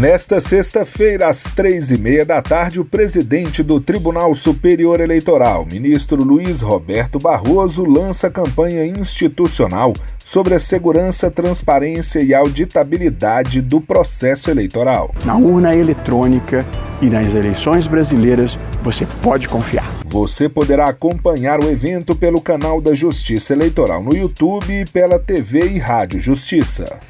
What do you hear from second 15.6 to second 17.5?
eletrônica e nas